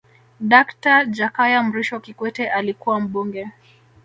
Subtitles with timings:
[0.39, 3.47] dakta jakaya mrisho kikwete alikuwa mbunge